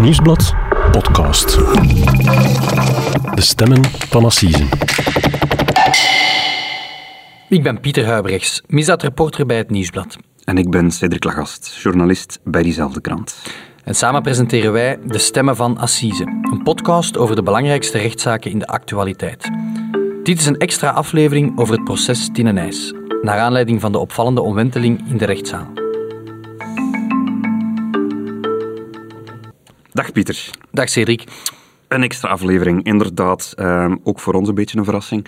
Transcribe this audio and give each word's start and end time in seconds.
Nieuwsblad 0.00 0.54
podcast. 0.90 1.54
De 3.34 3.40
stemmen 3.40 3.84
van 3.84 4.24
Assise. 4.24 4.64
Ik 7.48 7.62
ben 7.62 7.80
Pieter 7.80 8.06
Huibrechts, 8.06 8.62
misdaadreporter 8.66 9.46
bij 9.46 9.56
het 9.56 9.70
Nieuwsblad. 9.70 10.16
En 10.44 10.58
ik 10.58 10.70
ben 10.70 10.90
Cedric 10.90 11.24
Lagast, 11.24 11.78
journalist 11.82 12.40
bij 12.44 12.62
diezelfde 12.62 13.00
krant. 13.00 13.42
En 13.84 13.94
samen 13.94 14.22
presenteren 14.22 14.72
wij 14.72 14.98
De 15.06 15.18
Stemmen 15.18 15.56
van 15.56 15.78
Assise, 15.78 16.24
een 16.24 16.62
podcast 16.62 17.18
over 17.18 17.36
de 17.36 17.42
belangrijkste 17.42 17.98
rechtszaken 17.98 18.50
in 18.50 18.58
de 18.58 18.66
actualiteit. 18.66 19.50
Dit 20.22 20.38
is 20.38 20.46
een 20.46 20.58
extra 20.58 20.90
aflevering 20.90 21.58
over 21.58 21.74
het 21.74 21.84
proces 21.84 22.28
Tine 22.32 22.52
Nijs, 22.52 22.92
naar 23.22 23.38
aanleiding 23.38 23.80
van 23.80 23.92
de 23.92 23.98
opvallende 23.98 24.40
omwenteling 24.40 25.08
in 25.08 25.16
de 25.16 25.26
rechtszaal. 25.26 25.79
Dag 29.92 30.12
Pieter. 30.12 30.50
Dag 30.70 30.88
Cedric. 30.88 31.24
Een 31.88 32.02
extra 32.02 32.28
aflevering, 32.28 32.84
inderdaad. 32.84 33.54
Uh, 33.56 33.94
ook 34.02 34.20
voor 34.20 34.34
ons 34.34 34.48
een 34.48 34.54
beetje 34.54 34.78
een 34.78 34.84
verrassing. 34.84 35.26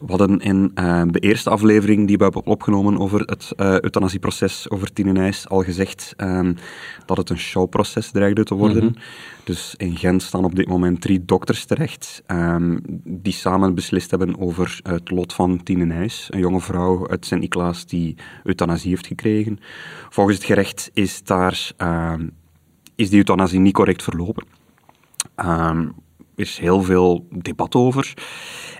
We 0.00 0.06
hadden 0.06 0.40
in 0.40 0.70
uh, 0.74 1.02
de 1.06 1.18
eerste 1.18 1.50
aflevering 1.50 2.06
die 2.06 2.16
we 2.16 2.22
hebben 2.22 2.46
opgenomen 2.46 2.98
over 2.98 3.20
het 3.20 3.52
uh, 3.56 3.80
euthanasieproces 3.80 4.70
over 4.70 4.92
Tine 4.92 5.12
Nijs 5.12 5.48
al 5.48 5.62
gezegd 5.62 6.14
um, 6.16 6.56
dat 7.06 7.16
het 7.16 7.30
een 7.30 7.38
showproces 7.38 8.10
dreigde 8.10 8.44
te 8.44 8.54
worden. 8.54 8.82
Mm 8.82 8.88
-hmm. 8.88 9.02
Dus 9.44 9.74
in 9.76 9.96
Gent 9.96 10.22
staan 10.22 10.44
op 10.44 10.54
dit 10.54 10.68
moment 10.68 11.00
drie 11.00 11.24
dokters 11.24 11.64
terecht 11.64 12.22
um, 12.26 12.80
die 13.04 13.32
samen 13.32 13.74
beslist 13.74 14.10
hebben 14.10 14.40
over 14.40 14.80
het 14.82 15.10
lot 15.10 15.32
van 15.32 15.62
Tine 15.62 15.84
Nijs, 15.84 16.26
een 16.30 16.40
jonge 16.40 16.60
vrouw 16.60 17.08
uit 17.08 17.26
Sint-Niklaas 17.26 17.86
die 17.86 18.16
euthanasie 18.44 18.90
heeft 18.90 19.06
gekregen. 19.06 19.58
Volgens 20.08 20.36
het 20.36 20.46
gerecht 20.46 20.90
is 20.92 21.22
daar... 21.22 21.72
is 22.94 23.08
die 23.08 23.18
euthanasie 23.18 23.60
niet 23.60 23.74
correct 23.74 24.02
verlopen. 24.02 24.44
Um, 25.36 25.94
er 26.36 26.42
is 26.44 26.58
heel 26.58 26.82
veel 26.82 27.26
debat 27.30 27.74
over. 27.74 28.14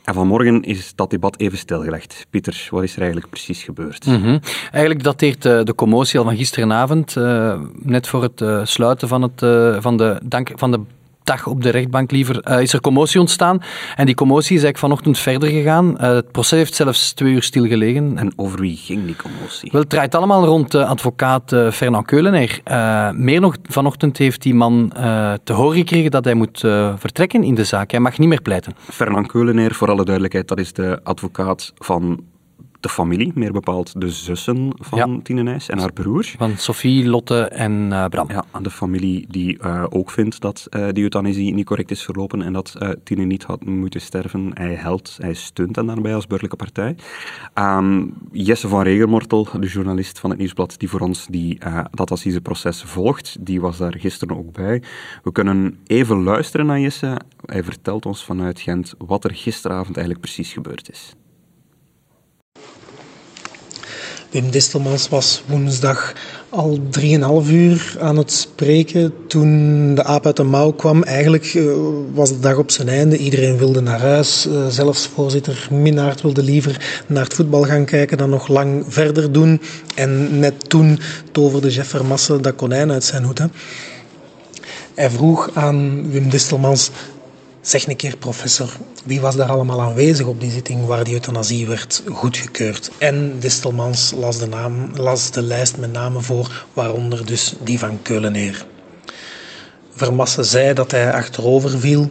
En 0.05 0.14
vanmorgen 0.14 0.62
is 0.62 0.95
dat 0.95 1.11
debat 1.11 1.39
even 1.39 1.59
stilgelegd. 1.59 2.27
Pieter, 2.31 2.69
wat 2.70 2.83
is 2.83 2.92
er 2.92 3.01
eigenlijk 3.01 3.31
precies 3.31 3.62
gebeurd? 3.62 4.05
-hmm. 4.05 4.41
Eigenlijk 4.70 5.03
dateert 5.03 5.45
uh, 5.45 5.62
de 5.62 5.75
commotie 5.75 6.19
al 6.19 6.25
van 6.25 6.36
gisteravond, 6.36 7.17
uh, 7.17 7.61
net 7.73 8.09
voor 8.09 8.23
het 8.23 8.41
uh, 8.41 8.64
sluiten 8.64 9.09
van, 9.09 9.23
het, 9.23 9.41
van, 9.83 9.97
de, 9.97 10.20
dank, 10.25 10.51
van 10.55 10.70
de 10.70 10.81
dag 11.25 11.47
op 11.47 11.62
de 11.62 11.70
rechtbank 11.70 12.11
liever, 12.11 12.51
uh, 12.51 12.61
is 12.61 12.73
er 12.73 12.81
commotie 12.81 13.20
ontstaan. 13.20 13.62
En 13.97 14.06
die 14.06 14.15
commotie 14.15 14.56
is 14.56 14.62
eigenlijk 14.62 14.78
vanochtend 14.78 15.19
verder 15.19 15.48
gegaan. 15.48 15.91
Uh, 15.91 16.01
het 16.01 16.33
proces 16.33 16.59
heeft 16.59 16.75
zelfs 16.75 17.12
twee 17.12 17.33
uur 17.33 17.42
stilgelegen. 17.42 18.19
En 18.19 18.33
over 18.37 18.61
wie 18.61 18.77
ging 18.77 19.06
die 19.06 19.17
commotie? 19.17 19.70
Wel, 19.73 19.81
het 19.81 19.91
draait 19.91 20.14
allemaal 20.14 20.45
rond 20.45 20.75
uh, 20.75 20.89
advocaat 20.89 21.56
Fernand 21.73 22.06
Keulener. 22.06 22.61
meer 23.14 23.41
nog, 23.41 23.56
vanochtend 23.69 24.19
heeft 24.19 24.42
die 24.42 24.55
man 24.55 24.92
te 25.45 25.53
horen 25.53 25.77
gekregen 25.77 26.11
dat 26.11 26.25
hij 26.25 26.34
moet 26.34 26.59
vertrekken 26.97 27.42
in 27.42 27.55
de 27.55 27.64
zaak. 27.64 27.91
Hij 27.91 28.01
mag 28.01 28.19
niet 28.19 28.29
meer 28.29 28.42
pleiten. 28.42 28.75
Fernand 28.91 29.27
Keulener, 29.27 29.75
voor 29.75 29.91
alle 29.91 30.05
duidelijkheid, 30.05 30.48
dat 30.48 30.59
is 30.59 30.73
de 30.73 31.01
advocaat 31.03 31.73
van 31.77 32.20
de 32.83 32.88
familie, 32.88 33.33
meer 33.34 33.52
bepaald 33.52 34.00
de 34.00 34.11
zussen 34.11 34.72
van 34.78 34.98
ja. 34.98 35.22
Tine 35.22 35.42
Nijs 35.42 35.69
en 35.69 35.78
haar 35.78 35.92
broer. 35.92 36.25
Van 36.38 36.56
Sophie, 36.56 37.08
Lotte 37.08 37.41
en 37.42 37.72
uh, 37.72 38.06
Bram. 38.06 38.30
Ja, 38.30 38.44
de 38.62 38.70
familie 38.70 39.27
die 39.28 39.58
uh, 39.64 39.84
ook 39.89 40.11
vindt 40.11 40.41
dat 40.41 40.66
uh, 40.70 40.89
die 40.92 41.02
euthanasie 41.02 41.55
niet 41.55 41.66
correct 41.66 41.91
is 41.91 42.02
verlopen 42.02 42.42
en 42.42 42.52
dat 42.52 42.77
Tine 43.05 43.24
niet 43.24 43.42
had 43.42 43.64
moeten 43.64 44.00
sterven. 44.00 44.50
Hij 44.55 44.74
helpt, 44.74 45.19
hij 45.20 45.34
steunt 45.34 45.77
hen 45.77 45.86
daarbij 45.86 46.14
als 46.14 46.27
burgerlijke 46.27 46.64
partij. 46.64 46.97
Um, 47.55 48.14
Jesse 48.33 48.69
van 48.69 48.83
Regermortel, 48.83 49.48
de 49.61 49.67
journalist 49.67 50.19
van 50.19 50.30
het 50.30 50.39
Nieuwsblad, 50.39 50.74
die 50.78 50.89
voor 50.89 51.00
ons 51.00 51.27
die, 51.27 51.58
dat 51.91 52.11
assiseproces 52.11 52.83
volgt, 52.83 53.36
die 53.41 53.61
was 53.61 53.78
daar 53.78 53.94
gisteren 53.98 54.36
ook 54.36 54.52
bij. 54.52 54.83
We 55.22 55.33
kunnen 55.33 55.78
even 55.86 56.22
luisteren 56.22 56.67
naar 56.67 56.80
Jesse. 56.80 57.20
Hij 57.44 57.64
vertelt 57.64 58.06
ons 58.06 58.24
vanuit 58.24 58.61
Gent 58.61 58.94
wat 58.98 59.24
er 59.24 59.34
gisteravond 59.34 59.96
eigenlijk 59.96 60.27
precies 60.27 60.52
gebeurd 60.52 60.91
is. 60.91 61.14
Wim 64.33 64.51
Distelmans 64.51 65.09
was 65.09 65.43
woensdag 65.47 66.13
al 66.48 66.79
3,5 67.45 67.51
uur 67.51 67.97
aan 68.01 68.17
het 68.17 68.33
spreken 68.33 69.15
toen 69.27 69.95
de 69.95 70.05
aap 70.05 70.27
uit 70.27 70.37
de 70.37 70.43
mouw 70.43 70.70
kwam. 70.70 71.03
Eigenlijk 71.03 71.55
uh, 71.55 71.75
was 72.13 72.29
de 72.29 72.39
dag 72.39 72.57
op 72.57 72.70
zijn 72.70 72.89
einde. 72.89 73.17
Iedereen 73.17 73.59
wilde 73.59 73.81
naar 73.81 74.01
huis. 74.01 74.47
Uh, 74.47 74.67
zelfs 74.67 75.07
voorzitter 75.15 75.69
Minnaert 75.70 76.20
wilde 76.20 76.43
liever 76.43 77.03
naar 77.07 77.25
het 77.25 77.35
voetbal 77.35 77.63
gaan 77.63 77.85
kijken 77.85 78.19
dan 78.19 78.31
nog 78.31 78.48
lang 78.48 78.85
verder 78.89 79.33
doen. 79.33 79.61
En 79.95 80.39
net 80.39 80.69
toen 80.69 80.99
toverde 81.33 81.70
Jeff 81.70 81.89
Vermasse 81.89 82.41
dat 82.41 82.55
konijn 82.55 82.93
uit 82.93 83.05
zijn 83.05 83.25
hoed. 83.25 83.39
Hè. 83.39 83.47
Hij 84.95 85.11
vroeg 85.11 85.51
aan 85.55 86.11
Wim 86.11 86.29
Distelmans... 86.31 86.91
Zeg 87.62 87.86
een 87.86 87.96
keer, 87.96 88.17
professor, 88.17 88.68
wie 89.05 89.20
was 89.20 89.36
daar 89.36 89.50
allemaal 89.50 89.80
aanwezig 89.80 90.27
op 90.27 90.40
die 90.40 90.50
zitting 90.50 90.86
waar 90.86 91.05
die 91.05 91.14
euthanasie 91.14 91.67
werd 91.67 92.02
goedgekeurd? 92.06 92.90
En 92.98 93.39
Distelmans 93.39 94.12
las 94.17 94.39
de, 94.39 94.46
naam, 94.46 94.90
las 94.95 95.30
de 95.30 95.42
lijst 95.42 95.77
met 95.77 95.92
namen 95.92 96.22
voor, 96.22 96.64
waaronder 96.72 97.27
dus 97.27 97.55
die 97.64 97.78
van 97.78 98.02
Keuleneer. 98.02 98.67
Vermasse 99.95 100.42
zei 100.42 100.74
dat 100.74 100.90
hij 100.90 101.12
achterover 101.12 101.78
viel, 101.78 102.11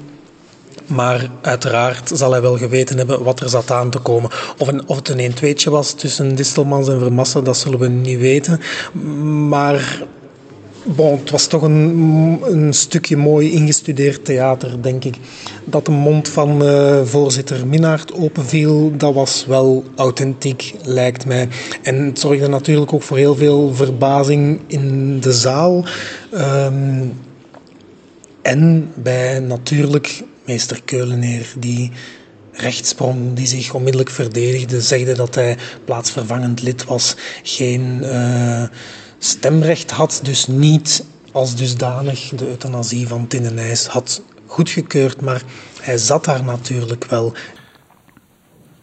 maar 0.85 1.29
uiteraard 1.41 2.11
zal 2.13 2.31
hij 2.31 2.41
wel 2.41 2.57
geweten 2.57 2.97
hebben 2.97 3.23
wat 3.23 3.39
er 3.39 3.49
zat 3.49 3.71
aan 3.71 3.89
te 3.89 3.99
komen. 3.99 4.29
Of, 4.57 4.67
een, 4.67 4.87
of 4.87 4.95
het 4.95 5.09
een 5.09 5.31
1-2'tje 5.31 5.69
was 5.69 5.93
tussen 5.93 6.35
Distelmans 6.35 6.87
en 6.87 6.99
Vermasse, 6.99 7.41
dat 7.41 7.57
zullen 7.57 7.79
we 7.79 7.87
niet 7.87 8.19
weten. 8.19 8.59
Maar 9.47 10.03
Bon, 10.83 11.19
het 11.19 11.29
was 11.29 11.47
toch 11.47 11.61
een, 11.61 12.41
een 12.43 12.73
stukje 12.73 13.17
mooi 13.17 13.51
ingestudeerd 13.51 14.25
theater, 14.25 14.81
denk 14.81 15.03
ik. 15.03 15.15
Dat 15.65 15.85
de 15.85 15.91
mond 15.91 16.27
van 16.27 16.63
uh, 16.63 17.01
voorzitter 17.03 17.67
Minnaert 17.67 18.13
openviel, 18.13 18.97
dat 18.97 19.13
was 19.13 19.45
wel 19.45 19.83
authentiek, 19.95 20.75
lijkt 20.83 21.25
mij. 21.25 21.47
En 21.81 22.05
het 22.05 22.19
zorgde 22.19 22.47
natuurlijk 22.47 22.93
ook 22.93 23.01
voor 23.01 23.17
heel 23.17 23.35
veel 23.35 23.73
verbazing 23.73 24.59
in 24.67 25.19
de 25.19 25.33
zaal. 25.33 25.85
Um, 26.33 27.13
en 28.41 28.91
bij 28.95 29.39
natuurlijk 29.39 30.23
meester 30.45 30.81
Keuleneer, 30.85 31.53
die 31.59 31.91
rechtsprong, 32.51 33.33
die 33.33 33.47
zich 33.47 33.73
onmiddellijk 33.73 34.09
verdedigde, 34.09 34.81
zegde 34.81 35.13
dat 35.13 35.35
hij 35.35 35.57
plaatsvervangend 35.85 36.61
lid 36.61 36.85
was, 36.85 37.15
geen... 37.43 37.99
Uh, 38.01 38.63
stemrecht 39.23 39.91
had, 39.91 40.19
dus 40.23 40.47
niet 40.47 41.05
als 41.31 41.55
dusdanig 41.55 42.29
de 42.35 42.47
euthanasie 42.47 43.07
van 43.07 43.27
Tine 43.27 43.49
Nijs 43.49 43.87
had 43.87 44.21
goedgekeurd, 44.45 45.21
maar 45.21 45.43
hij 45.81 45.97
zat 45.97 46.25
daar 46.25 46.43
natuurlijk 46.43 47.05
wel. 47.05 47.33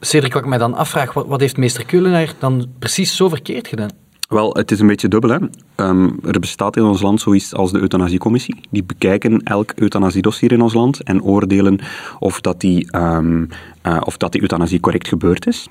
Cedric, 0.01 0.33
wat 0.33 0.43
ik 0.43 0.49
mij 0.49 0.59
dan 0.59 0.75
afvraag, 0.75 1.13
wat, 1.13 1.27
wat 1.27 1.41
heeft 1.41 1.57
meester 1.57 1.87
Keulenaar 1.87 2.35
dan 2.39 2.69
precies 2.79 3.17
zo 3.17 3.29
verkeerd 3.29 3.69
gedaan? 3.69 3.91
Wel, 4.29 4.55
het 4.55 4.71
is 4.71 4.81
een 4.81 4.87
beetje 4.87 5.09
dubbel. 5.09 5.31
Hè. 5.31 5.39
Um, 5.87 6.19
er 6.25 6.41
bestaat 6.41 6.77
in 6.77 6.83
ons 6.83 7.01
land 7.01 7.21
zoiets 7.21 7.55
als 7.55 7.73
de 7.73 7.79
euthanasiecommissie. 7.79 8.61
Die 8.71 8.85
bekijken 8.85 9.43
elk 9.43 9.73
euthanasiedossier 9.75 10.53
in 10.53 10.63
ons 10.63 10.75
land 10.75 11.03
en 11.03 11.23
oordelen 11.23 11.81
of 12.19 12.41
dat 12.41 12.61
die, 12.61 12.97
um, 12.97 13.49
uh, 13.83 14.01
of 14.05 14.17
dat 14.17 14.33
die 14.33 14.41
euthanasie 14.41 14.81
correct 14.81 15.09
gebeurd 15.09 15.47
is. 15.47 15.69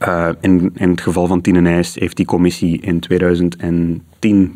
Uh, 0.00 0.28
in, 0.40 0.72
in 0.74 0.90
het 0.90 1.00
geval 1.00 1.26
van 1.26 1.40
Tine 1.40 1.60
Nijs 1.60 1.94
heeft 1.94 2.16
die 2.16 2.26
commissie 2.26 2.80
in 2.80 3.00
2010, 3.00 4.02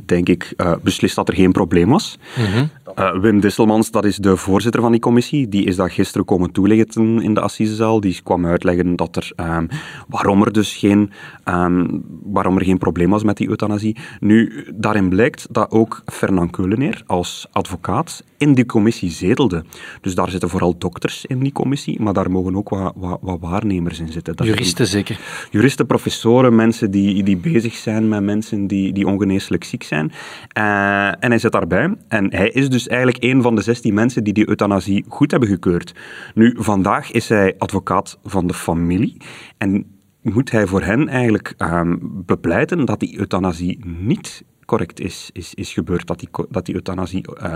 denk 0.07 0.29
ik, 0.29 0.53
uh, 0.57 0.75
beslist 0.83 1.15
dat 1.15 1.29
er 1.29 1.35
geen 1.35 1.53
probleem 1.53 1.89
was. 1.89 2.19
Mm-hmm. 2.39 2.71
Uh, 2.99 3.21
Wim 3.21 3.41
Disselmans, 3.41 3.91
dat 3.91 4.05
is 4.05 4.17
de 4.17 4.37
voorzitter 4.37 4.81
van 4.81 4.91
die 4.91 5.01
commissie, 5.01 5.49
die 5.49 5.65
is 5.65 5.77
dat 5.77 5.93
gisteren 5.93 6.27
komen 6.27 6.53
toelichten 6.53 7.23
in 7.23 7.35
de 7.35 7.41
assisezaal. 7.41 8.01
Die 8.01 8.21
kwam 8.23 8.47
uitleggen 8.47 8.97
dat 8.97 9.17
er, 9.17 9.33
um, 9.37 9.69
waarom 10.09 10.43
er 10.43 10.53
dus 10.53 10.77
geen, 10.77 11.11
um, 11.45 12.05
waarom 12.23 12.57
er 12.57 12.65
geen 12.65 12.79
probleem 12.79 13.11
was 13.11 13.23
met 13.23 13.37
die 13.37 13.49
euthanasie. 13.49 13.97
Nu, 14.21 14.67
daarin 14.75 15.09
blijkt 15.09 15.47
dat 15.51 15.71
ook 15.71 16.03
Fernand 16.07 16.51
Keuleneer 16.51 17.03
als 17.07 17.47
advocaat 17.53 18.25
in 18.39 18.55
die 18.55 18.67
commissie 18.67 19.11
zetelde. 19.11 19.65
Dus 20.01 20.15
daar 20.15 20.31
zitten 20.31 20.49
vooral 20.49 20.79
dokters 20.79 21.27
in 21.27 21.39
die 21.39 21.53
commissie, 21.53 22.03
maar 22.03 22.13
daar 22.13 22.31
mogen 22.31 22.57
ook 22.57 22.69
wat, 22.69 22.93
wat, 22.97 23.19
wat 23.21 23.39
waarnemers 23.41 23.99
in 23.99 24.13
zitten. 24.13 24.37
Dat 24.37 24.47
juristen 24.47 24.87
zeker? 24.87 25.21
Juristen, 25.51 25.87
professoren, 25.87 26.55
mensen 26.55 26.91
die, 26.91 27.23
die 27.23 27.37
bezig 27.37 27.75
zijn 27.75 28.09
met 28.09 28.23
mensen 28.23 28.67
die, 28.67 28.93
die 28.93 29.07
ongeneeslijk 29.07 29.50
ziek 29.59 29.83
zijn. 29.83 30.13
Uh, 30.59 31.07
en 31.07 31.31
hij 31.31 31.39
zit 31.39 31.53
daarbij. 31.53 31.95
En 32.09 32.35
hij 32.35 32.49
is 32.49 32.71
dus 32.71 32.89
eigenlijk 32.89 33.25
een 33.25 33.43
van 33.43 33.55
de 33.55 33.63
16 33.63 33.95
mensen 33.95 34.25
die 34.25 34.33
die 34.33 34.49
euthanasie 34.49 35.05
goed 35.09 35.31
hebben 35.31 35.49
gekeurd. 35.49 35.95
Nu, 36.35 36.55
vandaag 36.59 37.11
is 37.11 37.29
hij 37.29 37.55
advocaat 37.59 38.19
van 38.25 38.47
de 38.47 38.55
familie. 38.55 39.17
En 39.59 39.87
moet 40.23 40.51
hij 40.51 40.67
voor 40.67 40.83
hen 40.83 41.09
eigenlijk 41.09 41.55
um, 41.59 41.99
bepleiten 42.03 42.85
dat 42.85 43.01
die 43.01 43.19
euthanasie 43.19 43.79
niet 43.85 44.45
correct 44.65 45.01
is, 45.01 45.31
is, 45.33 45.55
is 45.55 45.73
gebeurd, 45.73 46.07
dat 46.07 46.19
die, 46.19 46.29
dat 46.49 46.67
die 46.67 46.75
euthanasie... 46.75 47.25
Uh, 47.43 47.55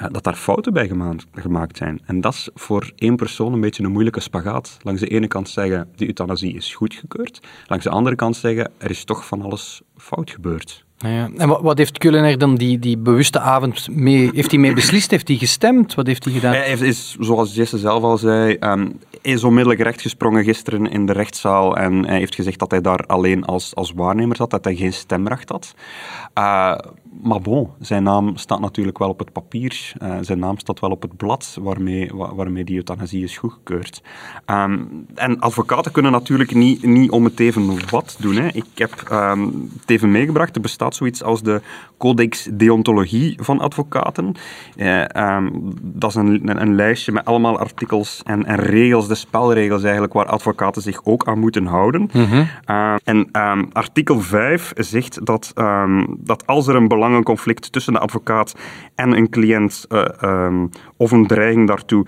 uh, 0.00 0.06
dat 0.10 0.24
daar 0.24 0.34
fouten 0.34 0.72
bij 0.72 0.86
gemaakt, 0.86 1.26
gemaakt, 1.32 1.76
zijn. 1.76 2.00
En 2.04 2.20
dat 2.20 2.32
is 2.32 2.48
voor 2.54 2.92
één 2.96 3.16
persoon 3.16 3.52
een 3.52 3.60
beetje 3.60 3.84
een 3.84 3.92
moeilijke 3.92 4.20
spagaat. 4.20 4.76
Langs 4.82 5.00
de 5.00 5.08
ene 5.08 5.26
kant 5.26 5.48
zeggen, 5.48 5.88
die 5.96 6.06
euthanasie 6.06 6.54
is 6.54 6.74
goedgekeurd. 6.74 7.40
Langs 7.66 7.84
de 7.84 7.90
andere 7.90 8.16
kant 8.16 8.36
zeggen, 8.36 8.72
er 8.78 8.90
is 8.90 9.04
toch 9.04 9.26
van 9.26 9.42
alles 9.42 9.82
fout 9.96 10.30
gebeurd. 10.30 10.84
En 11.02 11.62
wat, 11.62 11.78
heeft 11.78 11.98
Kullener 11.98 12.38
dan 12.38 12.54
die, 12.54 12.78
die 12.78 12.98
bewuste 12.98 13.40
avond 13.40 13.88
mee... 13.90 14.30
Heeft 14.34 14.50
hij 14.50 14.60
mee 14.60 14.72
beslist? 14.72 15.10
Heeft 15.10 15.28
hij 15.28 15.36
gestemd? 15.36 15.94
Wat 15.94 16.06
heeft 16.06 16.24
hij 16.24 16.32
gedaan? 16.32 16.52
Hij 16.52 16.72
is, 16.72 17.16
zoals 17.20 17.54
Jesse 17.54 17.78
zelf 17.78 18.02
al 18.02 18.18
zei, 18.18 18.56
um, 18.60 18.98
is 19.20 19.44
onmiddellijk 19.44 19.82
rechtgesprongen 19.82 20.44
gisteren 20.44 20.90
in 20.90 21.06
de 21.06 21.12
rechtszaal 21.12 21.76
en 21.76 22.06
hij 22.06 22.18
heeft 22.18 22.34
gezegd 22.34 22.58
dat 22.58 22.70
hij 22.70 22.80
daar 22.80 23.06
alleen 23.06 23.44
als, 23.44 23.74
als 23.74 23.92
waarnemer 23.92 24.36
zat, 24.36 24.50
dat 24.50 24.64
hij 24.64 24.76
geen 24.76 24.92
stemrecht 24.92 25.48
had. 25.48 25.74
Uh, 26.38 26.74
maar 27.22 27.40
bon, 27.40 27.70
zijn 27.80 28.02
naam 28.02 28.36
staat 28.36 28.60
natuurlijk 28.60 28.98
wel 28.98 29.08
op 29.08 29.18
het 29.18 29.32
papier. 29.32 29.92
Uh, 30.02 30.16
zijn 30.20 30.38
naam 30.38 30.58
staat 30.58 30.80
wel 30.80 30.90
op 30.90 31.02
het 31.02 31.16
blad 31.16 31.58
waarmee, 31.60 32.10
waarmee 32.14 32.64
die 32.64 32.76
euthanasie 32.76 33.22
is 33.22 33.38
goedgekeurd. 33.38 34.02
Um, 34.46 35.06
en 35.14 35.40
advocaten 35.40 35.92
kunnen 35.92 36.12
natuurlijk 36.12 36.54
niet, 36.54 36.82
niet 36.82 37.10
om 37.10 37.24
het 37.24 37.40
even 37.40 37.90
wat 37.90 38.16
doen. 38.18 38.36
Hè. 38.36 38.48
Ik 38.48 38.64
heb 38.74 39.08
um, 39.12 39.70
het 39.80 39.90
even 39.90 40.10
meegebracht. 40.10 40.54
Er 40.54 40.60
bestaat 40.60 40.91
zoiets 40.94 41.22
als 41.22 41.42
de 41.42 41.60
Codex 41.98 42.48
Deontologie 42.52 43.38
van 43.40 43.60
advocaten. 43.60 44.34
Uh, 44.76 45.04
um, 45.16 45.72
dat 45.82 46.10
is 46.10 46.16
een, 46.16 46.60
een, 46.60 46.74
lijstje 46.74 47.12
met 47.12 47.24
allemaal 47.24 47.58
artikels 47.58 48.20
en, 48.24 48.44
en, 48.44 48.56
regels, 48.56 49.08
de 49.08 49.14
spelregels 49.14 49.82
eigenlijk, 49.82 50.12
waar 50.12 50.26
advocaten 50.26 50.82
zich 50.82 51.04
ook 51.04 51.26
aan 51.26 51.38
moeten 51.38 51.66
houden. 51.66 52.10
Mm 52.12 52.24
-hmm. 52.24 52.48
uh, 52.70 52.94
en 53.04 53.28
artikel 53.72 54.20
5 54.20 54.72
zegt 54.76 55.26
dat, 55.26 55.52
dat 56.18 56.46
als 56.46 56.66
er 56.66 56.74
een 56.74 56.88
belang 56.88 57.12
belangenconflict 57.12 57.72
tussen 57.72 57.92
de 57.92 57.98
advocaat 57.98 58.54
en 58.94 59.12
een 59.12 59.28
cliënt 59.28 59.86
uh, 59.88 60.04
um, 60.22 60.70
of 60.96 61.10
een 61.10 61.26
dreiging 61.26 61.66
daartoe 61.66 62.06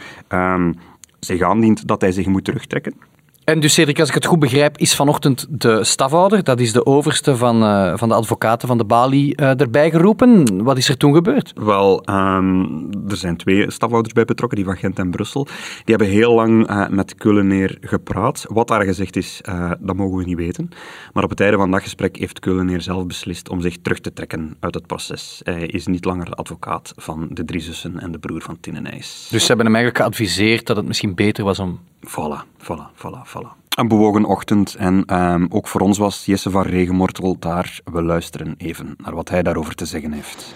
zich 1.20 1.40
aandient, 1.40 1.88
dat 1.88 2.00
hij 2.00 2.12
zich 2.12 2.26
moet 2.26 2.44
terugtrekken. 2.44 2.94
En 3.44 3.60
dus 3.60 3.74
Cedric, 3.74 4.00
als 4.00 4.08
ik 4.08 4.14
het 4.14 4.26
goed 4.26 4.38
begrijp, 4.38 4.78
is 4.78 4.94
vanochtend 4.94 5.46
de 5.48 5.84
stafhouder, 5.84 6.44
dat 6.44 6.60
is 6.60 6.72
de 6.72 6.86
overste 6.86 7.36
van, 7.36 7.62
uh, 7.62 7.96
van 7.96 8.08
de 8.08 8.14
advocaten 8.14 8.68
van 8.68 8.78
de 8.78 8.84
Bali, 8.84 9.32
uh, 9.36 9.60
erbij 9.60 9.90
geroepen. 9.90 10.62
Wat 10.62 10.76
is 10.76 10.88
er 10.88 10.96
toen 10.96 11.14
gebeurd? 11.14 11.52
Wel, 11.54 12.02
um, 12.10 12.88
er 13.08 13.16
zijn 13.16 13.36
twee 13.36 13.70
stafhouders 13.70 14.14
bij 14.14 14.24
betrokken, 14.24 14.56
die 14.58 14.66
van 14.66 14.76
Gent 14.76 14.98
en 14.98 15.10
Brussel. 15.10 15.44
Die 15.44 15.94
hebben 15.94 16.06
heel 16.06 16.34
lang 16.34 16.70
uh, 16.70 16.88
met 16.88 17.14
Kulleneer 17.14 17.78
gepraat. 17.80 18.44
Wat 18.48 18.68
daar 18.68 18.84
gezegd 18.84 19.16
is, 19.16 19.40
dat 19.80 19.96
mogen 19.96 20.16
we 20.16 20.24
niet 20.24 20.36
weten. 20.36 20.68
Maar 21.12 21.24
op 21.24 21.30
het 21.30 21.40
einde 21.40 21.56
van 21.56 21.70
dat 21.70 21.82
gesprek 21.82 22.16
heeft 22.16 22.40
Kulleneer 22.40 22.80
zelf 22.80 23.06
beslist 23.06 23.48
om 23.48 23.60
zich 23.60 23.76
terug 23.82 24.00
te 24.00 24.12
trekken 24.12 24.56
uit 24.60 24.74
het 24.74 24.86
proces. 24.86 25.40
Hij 25.42 25.66
is 25.66 25.86
niet 25.86 26.04
langer 26.04 26.24
de 26.24 26.34
advocaat 26.34 26.92
van 26.96 27.28
de 27.30 27.44
drie 27.44 27.60
zussen 27.60 28.00
en 28.00 28.12
de 28.12 28.18
broer 28.18 28.42
van 28.42 28.60
Tinenijs. 28.60 29.28
Dus 29.30 29.40
ze 29.40 29.46
hebben 29.46 29.66
hem 29.66 29.74
eigenlijk 29.74 30.04
geadviseerd 30.04 30.66
dat 30.66 30.76
het 30.76 30.86
misschien 30.86 31.14
beter 31.14 31.44
was 31.44 31.58
om... 31.58 31.80
Voilà, 32.06 32.44
voilà, 32.58 32.90
voilà, 32.94 33.22
voilà. 33.26 33.64
Een 33.68 33.88
bewogen 33.88 34.24
ochtend 34.24 34.74
en 34.74 35.16
um, 35.16 35.46
ook 35.50 35.68
voor 35.68 35.80
ons 35.80 35.98
was 35.98 36.24
Jesse 36.24 36.50
van 36.50 36.62
Regenmortel 36.62 37.36
daar. 37.38 37.80
We 37.92 38.02
luisteren 38.02 38.54
even 38.58 38.96
naar 39.04 39.14
wat 39.14 39.28
hij 39.28 39.42
daarover 39.42 39.74
te 39.74 39.86
zeggen 39.86 40.12
heeft. 40.12 40.54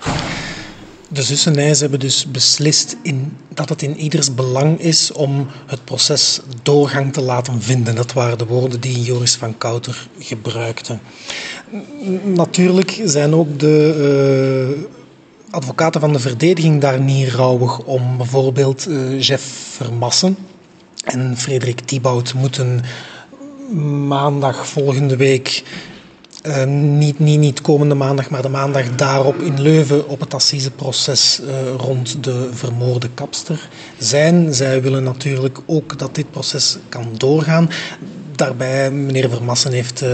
De 1.10 1.22
zussen 1.22 1.52
Nijs 1.52 1.80
hebben 1.80 2.00
dus 2.00 2.30
beslist 2.30 2.96
in, 3.02 3.36
dat 3.54 3.68
het 3.68 3.82
in 3.82 3.96
ieders 3.96 4.34
belang 4.34 4.80
is 4.80 5.12
om 5.12 5.46
het 5.66 5.84
proces 5.84 6.40
doorgang 6.62 7.12
te 7.12 7.20
laten 7.20 7.62
vinden. 7.62 7.94
Dat 7.94 8.12
waren 8.12 8.38
de 8.38 8.46
woorden 8.46 8.80
die 8.80 9.02
Joris 9.02 9.36
van 9.36 9.58
Kouter 9.58 10.08
gebruikte. 10.18 10.98
Natuurlijk 12.24 13.00
zijn 13.04 13.34
ook 13.34 13.58
de 13.58 14.76
uh, 14.78 14.84
advocaten 15.50 16.00
van 16.00 16.12
de 16.12 16.18
verdediging 16.18 16.80
daar 16.80 17.00
niet 17.00 17.28
rouwig 17.28 17.78
om. 17.78 18.16
Bijvoorbeeld 18.16 18.88
uh, 18.88 19.20
Jeff 19.20 19.44
Vermassen, 19.76 20.36
en 21.04 21.36
Frederik 21.36 21.80
Thibaut 21.80 22.34
moeten 22.34 22.82
maandag 24.06 24.66
volgende 24.68 25.16
week, 25.16 25.62
uh, 26.46 26.64
niet, 26.64 27.18
niet, 27.18 27.38
niet 27.38 27.60
komende 27.60 27.94
maandag, 27.94 28.30
maar 28.30 28.42
de 28.42 28.48
maandag 28.48 28.94
daarop 28.94 29.36
in 29.36 29.62
Leuven 29.62 30.08
op 30.08 30.20
het 30.20 30.34
assiseproces 30.34 31.40
uh, 31.40 31.74
rond 31.76 32.24
de 32.24 32.48
vermoorde 32.52 33.08
kapster 33.14 33.68
zijn. 33.98 34.54
Zij 34.54 34.82
willen 34.82 35.02
natuurlijk 35.02 35.58
ook 35.66 35.98
dat 35.98 36.14
dit 36.14 36.30
proces 36.30 36.78
kan 36.88 37.08
doorgaan. 37.16 37.70
Daarbij, 38.34 38.90
meneer 38.90 39.30
Vermassen 39.30 39.72
heeft 39.72 40.02
uh, 40.02 40.10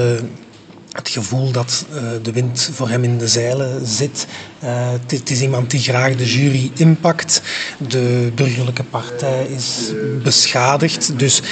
het 0.95 1.09
gevoel 1.09 1.53
dat 1.53 1.87
uh, 1.91 2.03
de 2.23 2.33
wind 2.33 2.71
voor 2.73 2.89
hem 2.89 3.05
in 3.05 3.19
de 3.19 3.29
zeilen 3.29 3.87
zit. 3.87 4.27
Uh, 4.65 4.91
het 5.07 5.31
is 5.31 5.43
iemand 5.43 5.71
die 5.71 5.81
graag 5.81 6.17
de 6.17 6.27
jury 6.27 6.71
inpakt. 6.75 7.43
De 7.89 8.33
burgerlijke 8.35 8.85
partij 8.85 9.47
is 9.47 9.93
beschadigd. 10.23 11.19
Dus 11.19 11.43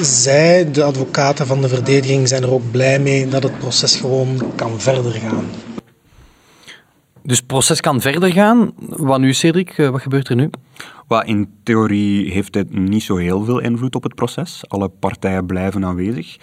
zij, 0.00 0.70
de 0.70 0.82
advocaten 0.82 1.46
van 1.46 1.60
de 1.60 1.68
verdediging, 1.68 2.28
zijn 2.28 2.42
er 2.42 2.52
ook 2.52 2.70
blij 2.70 2.98
mee 2.98 3.28
dat 3.28 3.42
het 3.42 3.58
proces 3.58 3.96
gewoon 3.96 4.52
kan 4.56 4.80
verder 4.80 5.12
gaan. 5.12 5.44
Dus 7.22 7.36
het 7.36 7.46
proces 7.46 7.80
kan 7.80 8.00
verder 8.00 8.32
gaan. 8.32 8.72
Wat 8.78 9.20
nu, 9.20 9.34
Cedric? 9.34 9.70
Eh, 9.78 9.88
wat 9.88 10.02
gebeurt 10.02 10.28
er 10.28 10.36
nu? 10.36 10.50
Well, 11.10 11.22
in 11.24 11.48
theorie 11.62 12.32
heeft 12.32 12.54
het 12.54 12.78
niet 12.78 13.02
zo 13.02 13.16
heel 13.16 13.44
veel 13.44 13.58
invloed 13.58 13.94
op 13.94 14.02
het 14.02 14.14
proces. 14.14 14.62
Alle 14.68 14.88
partijen 14.88 15.46
blijven 15.46 15.84
aanwezig. 15.84 16.36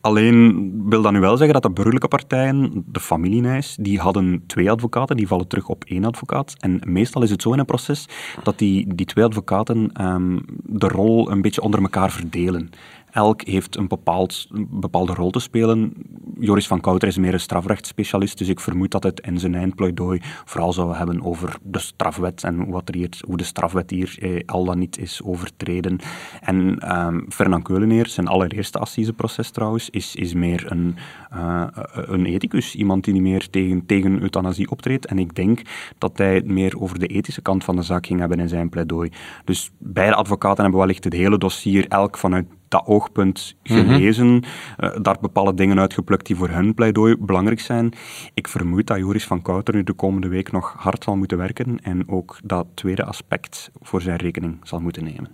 Alleen 0.00 0.72
wil 0.88 1.02
dat 1.02 1.12
nu 1.12 1.20
wel 1.20 1.36
zeggen 1.36 1.54
dat 1.54 1.62
de 1.62 1.70
burgerlijke 1.70 2.08
partijen, 2.08 2.84
de 2.86 3.00
familienijs, 3.00 3.76
die 3.80 3.98
hadden 3.98 4.44
twee 4.46 4.70
advocaten, 4.70 5.16
die 5.16 5.26
vallen 5.26 5.48
terug 5.48 5.68
op 5.68 5.84
één 5.84 6.04
advocaat. 6.04 6.54
En 6.58 6.80
meestal 6.86 7.22
is 7.22 7.30
het 7.30 7.42
zo 7.42 7.52
in 7.52 7.58
een 7.58 7.64
proces 7.64 8.08
dat 8.42 8.58
die, 8.58 8.94
die 8.94 9.06
twee 9.06 9.24
advocaten 9.24 10.04
um, 10.06 10.40
de 10.62 10.88
rol 10.88 11.30
een 11.30 11.42
beetje 11.42 11.62
onder 11.62 11.82
elkaar 11.82 12.10
verdelen. 12.10 12.70
Elk 13.14 13.42
heeft 13.42 13.76
een, 13.76 13.88
bepaald, 13.88 14.46
bepaalde 14.70 15.14
rol 15.14 15.30
te 15.30 15.38
spelen. 15.38 15.92
Joris 16.38 16.66
van 16.66 16.80
Kouter 16.80 17.08
is 17.08 17.18
meer 17.18 17.32
een 17.32 17.40
strafrechtsspecialist, 17.40 18.38
dus 18.38 18.48
ik 18.48 18.60
vermoed 18.60 18.90
dat 18.90 19.02
het 19.02 19.20
in 19.20 19.38
zijn 19.38 19.54
eindpleidooi 19.54 20.20
vooral 20.44 20.72
zou 20.72 20.94
hebben 20.94 21.22
over 21.22 21.56
de 21.62 21.78
strafwet 21.78 22.44
en 22.44 22.70
wat 22.70 22.88
er 22.88 22.94
hier, 22.94 23.08
hoe 23.26 23.36
de 23.36 23.44
strafwet 23.44 23.90
hier 23.90 24.13
eh, 24.18 24.40
al 24.46 24.64
dan 24.64 24.78
niet 24.78 24.98
is 24.98 25.22
overtreden. 25.22 25.98
En 26.40 26.56
um, 26.96 27.26
Fernand 27.28 27.64
Keuleneer, 27.64 28.06
zijn 28.06 28.26
allereerste 28.26 28.78
assiseproces 28.78 29.50
trouwens, 29.50 29.90
is, 29.90 30.14
is 30.14 30.34
meer 30.34 30.70
een, 30.70 30.96
uh, 31.34 31.66
een 31.92 32.26
ethicus. 32.26 32.74
Iemand 32.74 33.04
die 33.04 33.12
niet 33.12 33.22
meer 33.22 33.50
tegen, 33.50 33.86
tegen 33.86 34.22
euthanasie 34.22 34.70
optreedt. 34.70 35.06
En 35.06 35.18
ik 35.18 35.34
denk 35.34 35.60
dat 35.98 36.18
hij 36.18 36.42
meer 36.44 36.80
over 36.80 36.98
de 36.98 37.06
ethische 37.06 37.42
kant 37.42 37.64
van 37.64 37.76
de 37.76 37.82
zaak 37.82 38.06
ging 38.06 38.20
hebben 38.20 38.40
in 38.40 38.48
zijn 38.48 38.68
pleidooi. 38.68 39.10
Dus 39.44 39.70
beide 39.78 40.14
advocaten 40.14 40.62
hebben 40.62 40.80
wellicht 40.80 41.04
het 41.04 41.12
hele 41.12 41.38
dossier, 41.38 41.88
elk 41.88 42.18
vanuit 42.18 42.46
dat 42.74 42.86
oogpunt 42.86 43.54
gelezen, 43.62 44.26
mm 44.26 44.42
-hmm. 44.76 44.90
uh, 44.90 44.96
daar 45.02 45.16
bepaalde 45.20 45.54
dingen 45.54 45.80
uitgeplukt 45.80 46.26
die 46.26 46.36
voor 46.36 46.48
hun 46.48 46.74
pleidooi 46.74 47.16
belangrijk 47.18 47.60
zijn. 47.60 47.92
Ik 48.34 48.48
vermoed 48.48 48.86
dat 48.86 48.98
Joris 48.98 49.24
van 49.24 49.42
Kouter 49.42 49.74
nu 49.74 49.82
de 49.82 49.92
komende 49.92 50.28
week 50.28 50.52
nog 50.52 50.74
hard 50.78 51.04
zal 51.04 51.16
moeten 51.16 51.38
werken 51.38 51.78
en 51.82 52.08
ook 52.08 52.38
dat 52.44 52.66
tweede 52.74 53.04
aspect 53.04 53.70
voor 53.82 54.02
zijn 54.02 54.16
rekening 54.16 54.58
zal 54.62 54.80
moeten 54.80 55.04
nemen. 55.04 55.28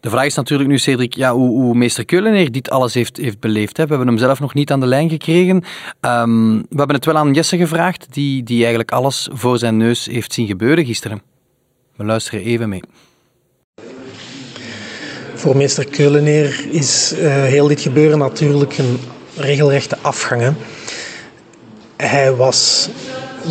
De 0.00 0.10
vraag 0.10 0.24
is 0.24 0.34
natuurlijk 0.34 0.68
nu, 0.68 0.78
Cedric, 0.78 1.14
ja, 1.14 1.32
hoe, 1.32 1.48
hoe 1.48 1.74
meester 1.74 2.04
Keuleneer 2.04 2.52
dit 2.52 2.70
alles 2.70 2.94
heeft, 2.94 3.16
heeft 3.16 3.40
beleefd. 3.40 3.76
Hè. 3.76 3.82
We 3.82 3.88
hebben 3.88 4.08
hem 4.08 4.18
zelf 4.18 4.40
nog 4.40 4.54
niet 4.54 4.72
aan 4.72 4.80
de 4.80 4.86
lijn 4.86 5.08
gekregen. 5.08 5.56
Um, 6.00 6.56
we 6.58 6.76
hebben 6.76 6.96
het 6.96 7.04
wel 7.04 7.16
aan 7.16 7.32
Jesse 7.32 7.56
gevraagd, 7.56 8.06
die, 8.10 8.42
die 8.42 8.58
eigenlijk 8.58 8.92
alles 8.92 9.28
voor 9.32 9.58
zijn 9.58 9.76
neus 9.76 10.06
heeft 10.06 10.32
zien 10.32 10.46
gebeuren 10.46 10.84
gisteren. 10.84 11.22
We 11.96 12.04
luisteren 12.04 12.44
even 12.44 12.68
mee. 12.68 12.82
Voor 15.38 15.56
meester 15.56 15.84
Keuleneer 15.84 16.66
is 16.70 17.12
uh, 17.12 17.42
heel 17.42 17.68
dit 17.68 17.80
gebeuren 17.80 18.18
natuurlijk 18.18 18.78
een 18.78 18.98
regelrechte 19.36 19.96
afgang. 20.00 20.40
Hè. 20.40 20.50
Hij 21.96 22.34
was 22.34 22.88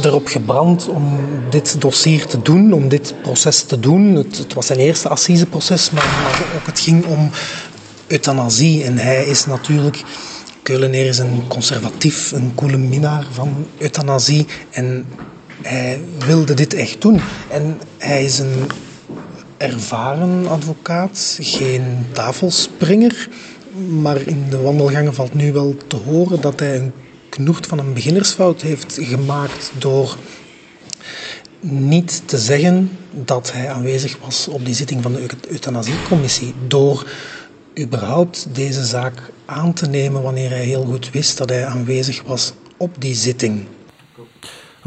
erop 0.03 0.27
gebrand 0.27 0.88
om 0.88 1.20
dit 1.50 1.82
dossier 1.82 2.25
te 2.25 2.41
doen, 2.41 2.74
om 2.74 2.89
dit 2.89 3.13
proces 3.22 3.62
te 3.62 3.79
doen. 3.79 4.15
Het, 4.15 4.38
het 4.38 4.53
was 4.53 4.65
zijn 4.65 4.79
eerste 4.79 5.10
assiseproces, 5.10 5.89
maar, 5.91 6.06
maar 6.24 6.41
ook 6.56 6.65
het 6.65 6.79
ging 6.79 7.06
om 7.06 7.29
euthanasie. 8.08 8.84
En 8.84 8.98
hij 8.98 9.25
is 9.25 9.46
natuurlijk, 9.46 10.03
Keuleneer 10.62 11.06
is 11.06 11.17
een 11.17 11.44
conservatief, 11.48 12.32
een 12.32 12.51
koele 12.56 12.77
minnaar 12.77 13.25
van 13.32 13.67
euthanasie. 13.77 14.46
En 14.70 15.06
hij 15.62 16.01
wilde 16.25 16.53
dit 16.53 16.74
echt 16.74 17.01
doen. 17.01 17.22
En 17.50 17.79
hij 17.98 18.24
is 18.24 18.39
een 18.39 18.67
ervaren 19.57 20.47
advocaat, 20.47 21.37
geen 21.41 22.05
tafelspringer. 22.11 23.29
Maar 24.01 24.21
in 24.21 24.49
de 24.49 24.57
wandelgangen 24.57 25.13
valt 25.13 25.33
nu 25.33 25.53
wel 25.53 25.75
te 25.87 25.95
horen 25.95 26.41
dat 26.41 26.59
hij 26.59 26.75
een 26.75 26.91
knoert 27.29 27.67
van 27.67 27.79
een 27.79 27.93
beginnersfout 27.93 28.61
heeft 28.61 28.97
gemaakt 29.01 29.71
door 29.77 30.17
niet 31.59 32.21
te 32.25 32.37
zeggen 32.37 32.91
dat 33.11 33.51
hij 33.53 33.69
aanwezig 33.69 34.17
was 34.25 34.47
op 34.47 34.65
die 34.65 34.75
zitting 34.75 35.03
van 35.03 35.13
de 35.13 35.25
euthanasiecommissie. 35.49 36.53
Door 36.67 37.11
überhaupt 37.79 38.47
deze 38.51 38.85
zaak 38.85 39.31
aan 39.45 39.73
te 39.73 39.87
nemen 39.87 40.21
wanneer 40.21 40.49
hij 40.49 40.63
heel 40.63 40.85
goed 40.85 41.11
wist 41.11 41.37
dat 41.37 41.49
hij 41.49 41.65
aanwezig 41.65 42.23
was 42.25 42.53
op 42.77 43.01
die 43.01 43.15
zitting. 43.15 43.65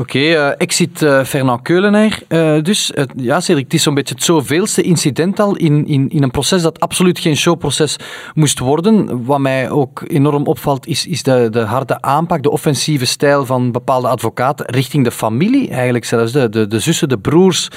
Oké, 0.00 0.18
okay, 0.18 0.52
exit 0.52 1.02
uh, 1.02 1.24
Fernand 1.24 1.62
Keulenaar. 1.62 2.20
Uh, 2.28 2.62
dus 2.62 2.92
ja, 3.16 3.40
Cedric, 3.40 3.64
het 3.64 3.74
is 3.74 3.82
zo'n 3.82 3.94
beetje 3.94 4.14
het 4.14 4.24
zoveelste 4.24 4.82
incident 4.82 5.40
al 5.40 5.56
in, 5.56 5.86
in, 5.86 6.10
in 6.10 6.22
een 6.22 6.30
proces 6.30 6.62
dat 6.62 6.80
absoluut 6.80 7.18
geen 7.18 7.36
showproces 7.36 7.96
moest 8.34 8.58
worden. 8.58 9.24
Wat 9.24 9.38
mij 9.38 9.70
ook 9.70 10.02
enorm 10.06 10.46
opvalt, 10.46 10.86
is, 10.86 11.06
is 11.06 11.22
de, 11.22 11.48
de 11.50 11.60
harde 11.60 12.02
aanpak, 12.02 12.42
de 12.42 12.50
offensieve 12.50 13.04
stijl 13.04 13.46
van 13.46 13.72
bepaalde 13.72 14.08
advocaten 14.08 14.66
richting 14.66 15.04
de 15.04 15.10
familie. 15.10 15.68
Eigenlijk 15.68 16.04
zelfs 16.04 16.32
de, 16.32 16.48
de, 16.48 16.66
de 16.66 16.80
zussen, 16.80 17.08
de 17.08 17.18
broers 17.18 17.68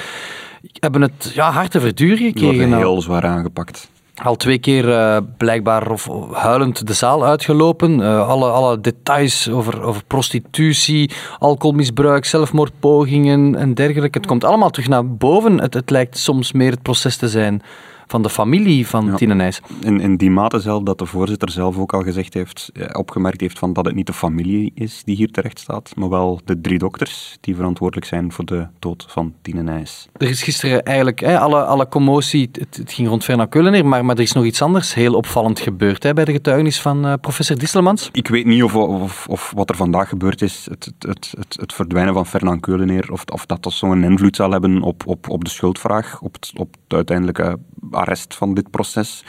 hebben 0.79 1.01
het 1.01 1.31
ja, 1.33 1.51
hard 1.51 1.71
te 1.71 1.79
verduren 1.79 2.17
gekregen. 2.17 2.77
heel 2.77 3.01
zwaar 3.01 3.25
aangepakt 3.25 3.91
al 4.13 4.35
twee 4.35 4.57
keer 4.57 4.87
uh, 4.87 5.17
blijkbaar 5.37 5.91
of, 5.91 6.09
huilend 6.31 6.87
de 6.87 6.93
zaal 6.93 7.25
uitgelopen. 7.25 7.99
Uh, 7.99 8.27
alle, 8.27 8.49
alle 8.49 8.81
details 8.81 9.49
over, 9.49 9.81
over 9.81 10.03
prostitutie, 10.07 11.11
alcoholmisbruik, 11.39 12.25
zelfmoordpogingen 12.25 13.55
en 13.55 13.73
dergelijke. 13.73 14.17
Het 14.17 14.27
komt 14.27 14.43
allemaal 14.43 14.69
terug 14.69 14.87
naar 14.87 15.07
boven. 15.07 15.59
Het, 15.59 15.73
het 15.73 15.89
lijkt 15.89 16.17
soms 16.17 16.51
meer 16.51 16.71
het 16.71 16.81
proces 16.81 17.17
te 17.17 17.29
zijn 17.29 17.61
van 18.07 18.21
de 18.21 18.29
familie 18.29 18.87
van 18.87 19.05
ja. 19.05 19.15
Tine 19.15 19.33
Nijs. 19.33 19.61
In, 19.81 19.99
in 19.99 20.17
die 20.17 20.31
mate 20.31 20.59
zelf 20.59 20.83
dat 20.83 20.97
de 20.97 21.05
voorzitter 21.05 21.51
zelf 21.51 21.77
ook 21.77 21.93
al 21.93 22.01
gezegd 22.01 22.33
heeft, 22.33 22.69
eh, 22.73 22.85
opgemerkt 22.91 23.41
heeft 23.41 23.59
van 23.59 23.73
dat 23.73 23.85
het 23.85 23.95
niet 23.95 24.07
de 24.07 24.13
familie 24.13 24.71
is 24.75 25.01
die 25.03 25.15
hier 25.15 25.31
terecht 25.31 25.59
staat, 25.59 25.91
maar 25.95 26.09
wel 26.09 26.39
de 26.45 26.61
drie 26.61 26.77
dokters 26.77 27.37
die 27.41 27.55
verantwoordelijk 27.55 28.07
zijn 28.07 28.31
voor 28.31 28.45
de 28.45 28.67
dood 28.79 29.05
van 29.07 29.33
Tine 29.41 29.63
Nijs. 29.63 30.07
Er 30.17 30.29
is 30.29 30.43
gisteren 30.43 30.83
eigenlijk 30.83 31.19
hè, 31.19 31.39
alle, 31.39 31.63
alle 31.63 31.87
commotie, 31.87 32.49
het, 32.51 32.77
het 32.77 32.93
ging 32.93 33.07
rond 33.07 33.23
Fernand 33.23 33.49
Keulener, 33.49 33.85
maar, 33.85 34.05
maar 34.05 34.15
er 34.15 34.21
is 34.21 34.31
nog 34.31 34.45
iets 34.45 34.61
anders 34.61 34.93
heel 34.93 35.13
opvallend 35.13 35.59
gebeurd 35.59 36.03
hè, 36.03 36.13
bij 36.13 36.25
de 36.25 36.31
getuigenis 36.31 36.81
van 36.81 37.05
uh, 37.05 37.13
professor 37.21 37.57
Disselmans. 37.57 38.09
Ik 38.11 38.27
weet 38.27 38.45
niet 38.45 38.63
of, 38.63 38.75
of, 38.75 39.27
of, 39.27 39.51
wat 39.55 39.69
er 39.69 39.75
vandaag 39.75 40.09
gebeurd 40.09 40.41
is, 40.41 40.67
het, 40.69 40.93
het, 40.99 41.33
het, 41.37 41.57
het 41.59 41.73
verdwijnen 41.73 42.13
van 42.13 42.25
Fernand 42.25 42.61
Keulener, 42.61 43.11
of, 43.11 43.23
of 43.25 43.45
dat 43.45 43.63
dat 43.63 43.73
zo'n 43.73 44.03
invloed 44.03 44.35
zal 44.35 44.51
hebben 44.51 44.81
op, 44.81 45.07
op, 45.07 45.29
op 45.29 45.43
de 45.43 45.49
schuldvraag, 45.49 46.21
op 46.21 46.33
het, 46.33 46.51
op 46.55 46.75
het 46.83 46.93
uiteindelijke 46.93 47.57
arrest 47.93 48.35
van 48.35 48.53
dit 48.53 48.69
proces. 48.69 49.23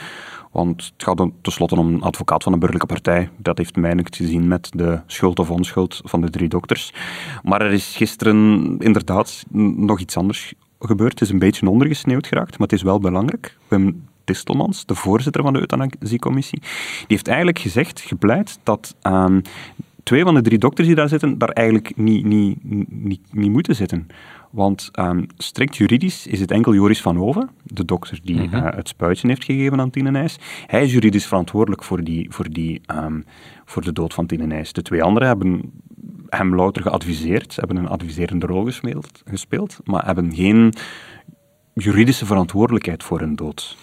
Want 0.51 0.83
het 0.83 1.03
gaat 1.03 1.29
tenslotte 1.41 1.75
om 1.75 1.93
een 1.93 2.01
advocaat 2.01 2.43
van 2.43 2.53
een 2.53 2.59
burgerlijke 2.59 2.93
partij. 2.93 3.29
Dat 3.37 3.57
heeft 3.57 3.75
mij 3.75 3.95
te 3.95 4.27
zien 4.27 4.47
met 4.47 4.69
de 4.73 4.99
schuld 5.05 5.39
of 5.39 5.51
onschuld 5.51 6.01
van 6.03 6.21
de 6.21 6.29
drie 6.29 6.49
dokters. 6.49 6.93
Maar 7.43 7.61
er 7.61 7.71
is 7.71 7.95
gisteren 7.95 8.37
inderdaad 8.79 9.43
nog 9.75 9.99
iets 9.99 10.17
anders 10.17 10.53
gebeurd. 10.79 11.11
Het 11.11 11.21
is 11.21 11.29
een 11.29 11.39
beetje 11.39 11.69
ondergesneeuwd 11.69 12.27
geraakt, 12.27 12.51
maar 12.51 12.67
het 12.67 12.73
is 12.77 12.83
wel 12.83 12.99
belangrijk. 12.99 13.57
Wim 13.67 14.03
Distelmans, 14.25 14.85
de 14.85 14.95
voorzitter 14.95 15.43
van 15.43 15.53
de 15.53 15.59
euthanasiecommissie, 15.59 16.59
die 16.59 17.05
heeft 17.07 17.27
eigenlijk 17.27 17.59
gezegd, 17.59 17.99
gepleit, 17.99 18.59
dat 18.63 18.95
um, 19.03 19.41
twee 20.05 20.23
van 20.23 20.33
de 20.33 20.41
drie 20.41 20.57
dokters 20.57 20.87
die 20.87 20.95
daar 20.95 21.09
zitten, 21.09 21.37
daar 21.37 21.49
eigenlijk 21.49 21.97
niet, 21.97 22.25
niet, 22.25 22.57
niet, 22.89 23.21
niet 23.31 23.51
moeten 23.51 23.75
zitten. 23.75 24.07
Want 24.51 24.91
um, 24.99 25.27
strikt 25.37 25.77
juridisch 25.77 26.27
is 26.27 26.39
het 26.39 26.51
enkel 26.51 26.73
Joris 26.73 27.01
van 27.01 27.15
Hoven, 27.15 27.49
de 27.63 27.85
dokter 27.85 28.19
die 28.23 28.35
mm 28.35 28.53
het 28.53 28.87
spuitje 28.87 29.27
heeft 29.27 29.43
gegeven 29.43 29.79
aan 29.79 29.89
Tine 29.89 30.11
Nijs. 30.11 30.39
Hij 30.67 30.83
is 30.83 30.91
juridisch 30.91 31.25
verantwoordelijk 31.25 31.83
voor, 31.83 32.03
die, 32.03 32.27
voor, 32.29 32.49
die, 32.49 32.81
um, 32.95 33.25
voor 33.65 33.81
de 33.81 33.93
dood 33.93 34.13
van 34.13 34.25
Tine 34.25 34.45
Nijs. 34.45 34.73
De 34.73 34.81
twee 34.81 35.03
anderen 35.03 35.27
hebben 35.27 35.71
hem 36.29 36.55
louter 36.55 36.81
geadviseerd, 36.81 37.55
hebben 37.55 37.77
een 37.77 37.87
adviserende 37.87 38.45
rol 38.45 38.65
gespeeld, 38.65 39.21
gespeeld 39.25 39.79
maar 39.83 40.05
hebben 40.05 40.35
geen 40.35 40.73
juridische 41.83 42.25
verantwoordelijkheid 42.25 43.03
voor 43.03 43.19
hun 43.19 43.35
dood. 43.35 43.77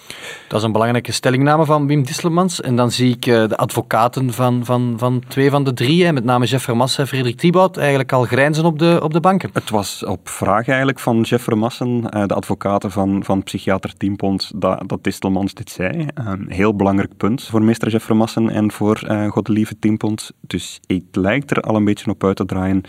Dat 0.49 0.59
is 0.59 0.67
een 0.67 0.73
belangrijke 0.73 1.13
stellingname 1.13 1.65
van 1.65 1.87
Wim 1.87 2.03
Disselmans. 2.03 2.61
En 2.61 2.77
dan 2.77 2.91
zie 2.91 3.15
ik 3.15 3.27
uh, 3.27 3.49
de 3.49 3.57
advocaten 3.57 4.33
van, 4.33 4.65
van, 4.65 4.95
van 4.97 5.23
twee 5.29 5.51
van 5.51 5.65
de 5.65 5.73
drie, 5.73 6.05
hè, 6.05 6.13
met 6.13 6.25
name 6.25 6.47
Jeff 6.47 6.65
Vermassen 6.65 7.03
en 7.03 7.09
Frederik 7.09 7.37
Thibaut, 7.37 7.77
eigenlijk 7.77 8.13
al 8.13 8.25
grijnzen 8.25 8.65
op 8.65 8.79
de, 8.79 9.01
op 9.03 9.13
de 9.13 9.21
banken. 9.21 9.51
Het 9.53 9.71
was 9.71 10.05
op 10.05 10.29
vraag 10.29 10.69
eigenlijk 10.69 11.01
van 11.01 11.21
Jeff 11.21 11.45
Vermassen, 11.45 11.89
uh, 11.89 12.27
de 12.27 12.35
advocaten 12.35 12.91
van, 12.91 13.25
van 13.25 13.43
psychiater 13.43 13.97
Tiempont, 13.97 14.51
dat, 14.55 14.89
dat 14.89 15.05
Distelmans 15.05 15.55
dit 15.55 15.71
zei. 15.71 16.07
Een 16.15 16.51
heel 16.51 16.77
belangrijk 16.77 17.17
punt 17.17 17.43
voor 17.43 17.63
meester 17.63 17.91
Jeff 17.91 18.05
Vermassen 18.05 18.49
en 18.49 18.73
voor 18.73 19.03
uh, 19.05 19.31
Godelieve 19.31 19.79
Tiempont. 19.79 20.33
Dus 20.41 20.81
het 20.87 21.05
lijkt 21.13 21.51
er 21.51 21.61
al 21.61 21.77
een 21.77 21.85
beetje 21.85 22.11
op 22.11 22.25
uit 22.25 22.37
te 22.37 22.45
draaien 22.45 22.83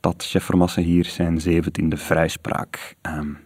dat 0.00 0.28
Jeff 0.32 0.46
Vermassen 0.46 0.82
hier 0.82 1.04
zijn 1.04 1.40
zeventiende 1.40 1.96
vrijspraak 1.96 2.94
um, 3.02 3.38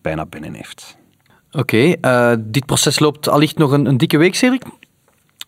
bijna 0.00 0.26
binnen 0.26 0.54
heeft. 0.54 0.96
Oké, 1.50 1.96
okay, 1.98 2.32
uh, 2.32 2.38
dit 2.44 2.66
proces 2.66 2.98
loopt 2.98 3.28
allicht 3.28 3.58
nog 3.58 3.72
een, 3.72 3.86
een 3.86 3.96
dikke 3.96 4.18
week, 4.18 4.34
Cedric? 4.34 4.62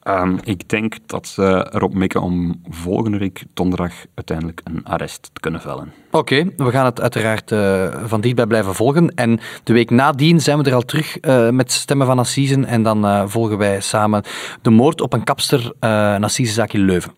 Um, 0.08 0.38
ik 0.44 0.68
denk 0.68 0.96
dat 1.06 1.26
ze 1.26 1.68
erop 1.72 1.94
mikken 1.94 2.22
om 2.22 2.60
volgende 2.68 3.18
week 3.18 3.44
donderdag 3.54 3.92
uiteindelijk 4.14 4.60
een 4.64 4.84
arrest 4.84 5.30
te 5.32 5.40
kunnen 5.40 5.60
vellen. 5.60 5.92
Oké, 6.10 6.16
okay, 6.16 6.52
we 6.56 6.70
gaan 6.70 6.84
het 6.84 7.00
uiteraard 7.00 7.50
uh, 7.50 7.94
van 8.04 8.20
dichtbij 8.20 8.46
blijven 8.46 8.74
volgen. 8.74 9.14
En 9.14 9.40
de 9.62 9.72
week 9.72 9.90
nadien 9.90 10.40
zijn 10.40 10.58
we 10.58 10.64
er 10.64 10.74
al 10.74 10.82
terug 10.82 11.18
uh, 11.20 11.50
met 11.50 11.72
Stemmen 11.72 12.06
van 12.06 12.18
Assisen. 12.18 12.64
En 12.64 12.82
dan 12.82 13.04
uh, 13.04 13.22
volgen 13.26 13.58
wij 13.58 13.80
samen 13.80 14.22
de 14.62 14.70
moord 14.70 15.00
op 15.00 15.12
een 15.12 15.24
kapster, 15.24 15.72
een 15.80 16.24
Assisezaak 16.24 16.72
in 16.72 16.84
Leuven. 16.84 17.12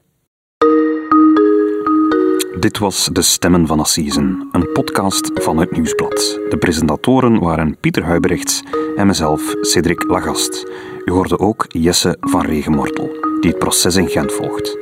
Dit 2.60 2.78
was 2.78 3.08
De 3.12 3.22
Stemmen 3.22 3.66
van 3.66 3.80
Assisen, 3.80 4.48
een 4.52 4.72
podcast 4.72 5.30
van 5.34 5.58
het 5.58 5.70
Nieuwsblad. 5.70 6.40
De 6.48 6.56
presentatoren 6.58 7.40
waren 7.40 7.76
Pieter 7.80 8.04
Huibrechts 8.04 8.62
en 8.96 9.06
mezelf, 9.06 9.54
Cedric 9.60 10.02
Lagast. 10.08 10.66
U 11.04 11.12
hoorde 11.12 11.38
ook 11.38 11.66
Jesse 11.68 12.16
van 12.20 12.44
Regenmortel, 12.44 13.08
die 13.40 13.50
het 13.50 13.58
proces 13.58 13.96
in 13.96 14.08
Gent 14.08 14.32
volgt. 14.32 14.78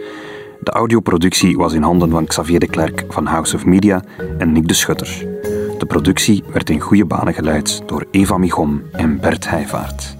De 0.60 0.70
audioproductie 0.70 1.56
was 1.56 1.72
in 1.72 1.82
handen 1.82 2.10
van 2.10 2.26
Xavier 2.26 2.60
de 2.60 2.68
Klerk 2.68 3.04
van 3.08 3.26
House 3.26 3.56
of 3.56 3.64
Media 3.64 4.04
en 4.38 4.52
Nick 4.52 4.68
de 4.68 4.74
Schutter. 4.74 5.26
De 5.78 5.86
productie 5.86 6.44
werd 6.52 6.70
in 6.70 6.80
goede 6.80 7.04
banen 7.04 7.34
geleid 7.34 7.82
door 7.86 8.06
Eva 8.10 8.38
Michom 8.38 8.82
en 8.92 9.20
Bert 9.20 9.48
Heijvaart. 9.48 10.16